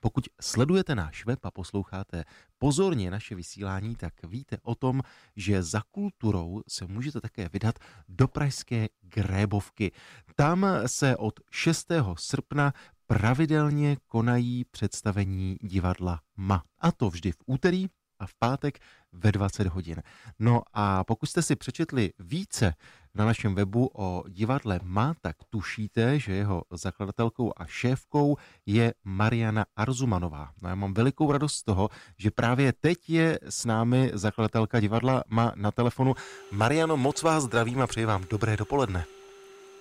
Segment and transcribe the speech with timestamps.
[0.00, 2.24] Pokud sledujete náš web a posloucháte
[2.58, 5.00] pozorně naše vysílání, tak víte o tom,
[5.36, 9.92] že za kulturou se můžete také vydat do pražské Grébovky.
[10.34, 11.92] Tam se od 6.
[12.18, 12.72] srpna
[13.06, 16.62] pravidelně konají představení divadla MA.
[16.78, 17.86] A to vždy v úterý
[18.18, 18.78] a v pátek
[19.12, 20.02] ve 20 hodin.
[20.38, 22.74] No a pokud jste si přečetli více
[23.18, 29.66] na našem webu o divadle Má, tak tušíte, že jeho zakladatelkou a šéfkou je Mariana
[29.76, 30.50] Arzumanová.
[30.62, 35.22] No já mám velikou radost z toho, že právě teď je s námi zakladatelka divadla
[35.28, 36.14] Má na telefonu.
[36.52, 39.17] Mariano, moc vás zdravím a přeji vám dobré dopoledne.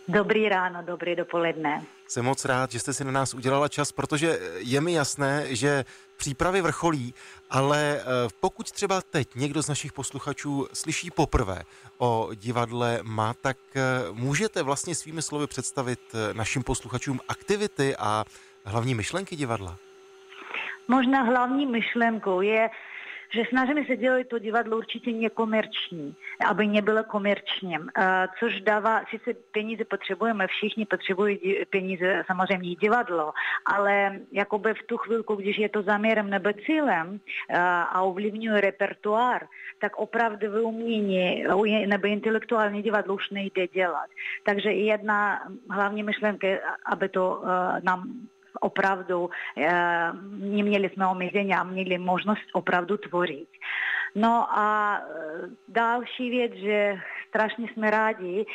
[0.10, 1.82] Dobrý ráno, dobrý dopoledne.
[2.08, 5.86] Jsem moc rád, že jste si na nás udělala čas, protože je mi jasné, že
[6.18, 7.14] přípravy vrcholí,
[7.50, 8.04] ale eh,
[8.40, 11.64] pokud třeba teď někdo z našich posluchačů slyší poprvé
[11.98, 18.24] o divadle má, tak eh, můžete vlastně svými slovy představit eh, našim posluchačům aktivity a
[18.66, 19.78] hlavní myšlenky divadla?
[20.88, 22.70] Možná hlavní myšlenkou je
[23.34, 26.16] že snažíme se dělat to divadlo určitě nekomerční,
[26.50, 27.90] aby nebylo komerčním,
[28.40, 33.34] což dává, sice peníze potřebujeme, všichni potřebují peníze, samozřejmě divadlo,
[33.66, 37.20] ale jakoby v tu chvilku, když je to záměrem nebo cílem
[37.90, 39.48] a ovlivňuje repertoár,
[39.80, 41.46] tak opravdu umění
[41.86, 44.10] nebo intelektuální divadlo už nejde dělat.
[44.44, 46.48] Takže jedna hlavní myšlenka,
[46.86, 47.44] aby to
[47.84, 48.12] nám
[48.60, 49.70] opravdu e,
[50.30, 53.50] neměli jsme omezení a měli možnost opravdu tvořit.
[54.16, 55.04] No a e,
[55.68, 56.98] další věc, že
[57.30, 58.46] strašně jsme rádi,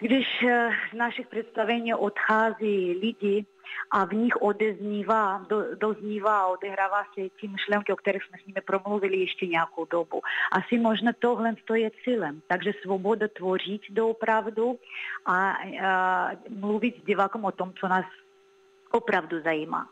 [0.00, 3.46] když e, z našich představení odchází lidi
[3.90, 8.60] a v nich odeznívá, do, doznívá, odehrává se ty myšlenky, o kterých jsme s nimi
[8.66, 10.20] promluvili ještě nějakou dobu.
[10.52, 12.42] Asi možná tohle to je cílem.
[12.46, 14.78] Takže svoboda tvořit doopravdu
[15.26, 15.52] a,
[15.86, 18.04] a mluvit s divákom o tom, co nás
[18.92, 19.88] opravdu zajímá.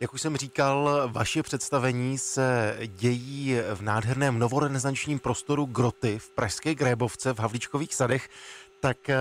[0.00, 6.74] Jak už jsem říkal, vaše představení se dějí v nádherném novorenesančním prostoru Groty v Pražské
[6.74, 8.28] Grébovce v Havlíčkových sadech.
[8.80, 9.16] Tak eh,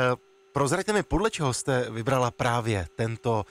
[0.52, 3.44] prozraďte mi, podle čeho jste vybrala právě tento,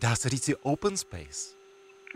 [0.00, 1.56] dá se říci, open space?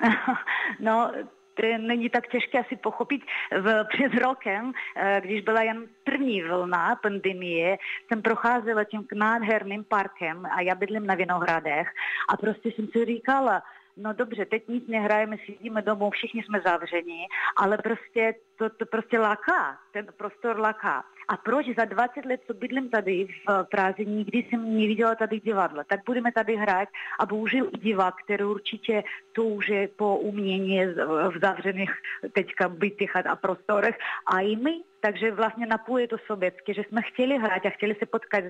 [0.81, 1.13] No,
[1.57, 3.23] to není tak těžké asi pochopit.
[3.61, 7.77] V, před rokem, eh, když byla jen první vlna pandemie,
[8.09, 11.89] jsem procházela tím nádherným parkem a já bydlím na Vinohradech
[12.29, 13.63] a prostě jsem si říkala,
[13.97, 19.19] no dobře, teď nic nehrajeme, sedíme domů, všichni jsme zavření, ale prostě to, to prostě
[19.19, 21.05] láká, ten prostor láká.
[21.29, 25.85] A proč za 20 let, co bydlím tady v Praze, nikdy jsem neviděla tady divadlo.
[25.87, 26.89] Tak budeme tady hrát
[27.19, 30.87] a bohužel divák, který určitě touže po umění
[31.35, 31.91] v zavřených
[32.33, 33.99] teďka bytech a prostorech.
[34.27, 37.95] A i my takže vlastně napůl je to sovětské, že jsme chtěli hrát a chtěli
[37.95, 38.45] se potkat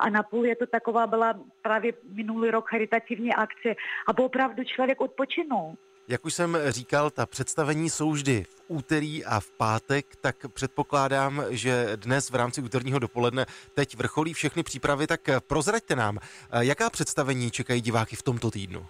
[0.00, 3.74] a napůl je to taková byla právě minulý rok charitativní akce,
[4.08, 5.76] aby opravdu člověk odpočinul.
[6.10, 11.44] Jak už jsem říkal, ta představení jsou vždy v úterý a v pátek, tak předpokládám,
[11.50, 16.18] že dnes v rámci úterního dopoledne teď vrcholí všechny přípravy, tak prozraďte nám,
[16.60, 18.86] jaká představení čekají diváky v tomto týdnu?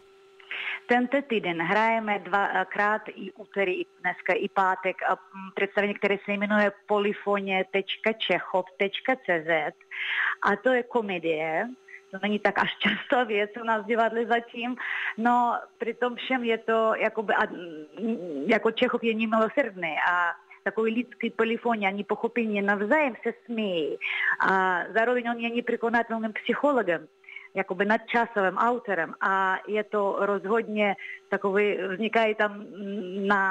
[0.87, 4.97] Tento týden hrajeme dvakrát i úterý, i dneska i pátek
[5.55, 9.77] představení, které se jmenuje polifonie.čechov.cz
[10.43, 11.69] a to je komedie,
[12.11, 14.77] to není tak až často věc u nás divadle zatím,
[15.19, 17.43] no při tom všem je to, jakoby, a,
[18.47, 20.33] jako Čechov je nemilosrdný a
[20.65, 23.97] takový lidský polifoní, ani pochopení navzájem se smějí
[24.41, 27.09] a zároveň on je nepřekonatelným psychologem
[27.59, 30.97] jakoby nadčasovým autorem a je to rozhodně
[31.29, 32.65] takový, vznikají tam
[33.27, 33.45] na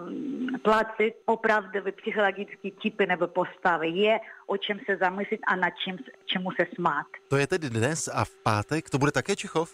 [0.00, 3.88] um, placi opravdové psychologické typy nebo postavy.
[3.88, 7.06] Je o čem se zamyslet a nad čím, čemu se smát.
[7.28, 9.70] To je tedy dnes a v pátek, to bude také Čechov?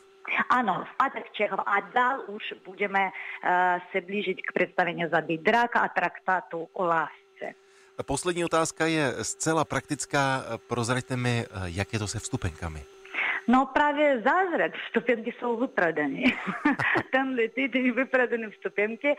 [0.50, 3.10] Ano, v pátek Čechov a dál už budeme uh,
[3.92, 7.54] se blížit k představení Zady draka a traktátu o lásce.
[8.06, 10.44] Poslední otázka je zcela praktická.
[10.66, 12.97] Prozraďte mi, jak je to se vstupenkami.
[13.48, 16.22] No právě zázrak, vstupenky jsou vyprodané.
[17.12, 19.16] Tenhle týden vyprodané vstupenky.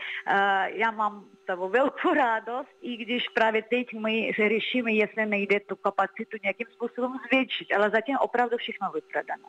[0.74, 6.36] Já mám toho velkou radost, i když právě teď my řešíme, jestli nejde tu kapacitu
[6.42, 9.48] nějakým způsobem zvětšit, ale zatím opravdu všechno vyprodané.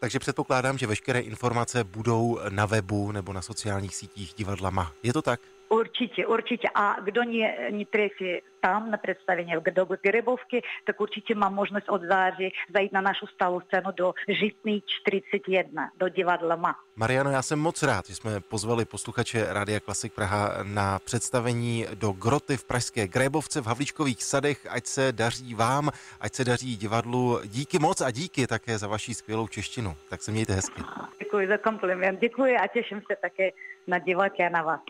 [0.00, 4.92] Takže předpokládám, že veškeré informace budou na webu nebo na sociálních sítích divadla MA.
[5.02, 5.40] Je to tak?
[5.72, 6.68] Určitě, určitě.
[6.74, 11.88] A kdo nie, nie trefí tam na představení v dobu Rybovky, tak určitě má možnost
[11.88, 16.74] od září zajít na našu stálou scénu do Žitný 41, do divadla MA.
[16.96, 22.12] Mariano, já jsem moc rád, že jsme pozvali posluchače Rádia Klasik Praha na představení do
[22.12, 24.66] Groty v Pražské Grébovce v Havlíčkových sadech.
[24.70, 25.90] Ať se daří vám,
[26.20, 27.40] ať se daří divadlu.
[27.44, 29.96] Díky moc a díky také za vaši skvělou češtinu.
[30.08, 30.82] Tak se mějte hezky.
[31.18, 33.50] Děkuji za kompliment, děkuji a těším se také
[33.86, 34.80] na diváky a na vás.